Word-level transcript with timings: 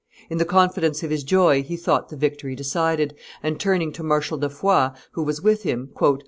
In 0.31 0.39
the 0.39 0.45
confidence 0.45 1.03
of 1.03 1.11
his 1.11 1.23
joy 1.23 1.61
he 1.61 1.77
thought 1.77 2.09
the 2.09 2.17
victory 2.17 2.55
decided, 2.55 3.13
and, 3.43 3.59
turning 3.59 3.91
to 3.93 4.01
Marshal 4.01 4.39
de 4.39 4.49
Foix, 4.49 4.89
who 5.11 5.21
was 5.21 5.43
with 5.43 5.61
him, 5.61 5.91
"M. 6.01 6.19